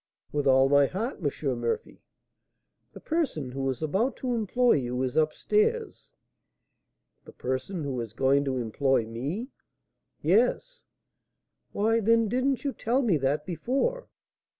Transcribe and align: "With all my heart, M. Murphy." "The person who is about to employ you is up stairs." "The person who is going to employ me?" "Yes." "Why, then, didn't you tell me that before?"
"With 0.31 0.47
all 0.47 0.67
my 0.67 0.87
heart, 0.87 1.19
M. 1.23 1.59
Murphy." 1.59 2.01
"The 2.93 2.99
person 2.99 3.51
who 3.51 3.69
is 3.69 3.83
about 3.83 4.15
to 4.15 4.33
employ 4.33 4.71
you 4.77 4.99
is 5.03 5.15
up 5.15 5.31
stairs." 5.31 6.15
"The 7.25 7.31
person 7.31 7.83
who 7.83 8.01
is 8.01 8.11
going 8.13 8.43
to 8.45 8.57
employ 8.57 9.05
me?" 9.05 9.49
"Yes." 10.23 10.81
"Why, 11.71 11.99
then, 11.99 12.27
didn't 12.27 12.63
you 12.63 12.73
tell 12.73 13.03
me 13.03 13.17
that 13.17 13.45
before?" 13.45 14.07